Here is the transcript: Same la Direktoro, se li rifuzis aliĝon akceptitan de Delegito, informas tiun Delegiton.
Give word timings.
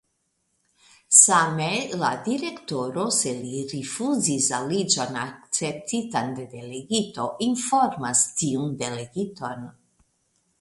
Same 1.17 1.65
la 2.03 2.07
Direktoro, 2.27 3.03
se 3.17 3.33
li 3.41 3.59
rifuzis 3.73 4.47
aliĝon 4.61 5.19
akceptitan 5.25 6.33
de 6.39 6.47
Delegito, 6.55 7.29
informas 7.51 8.25
tiun 8.41 8.75
Delegiton. 8.83 9.71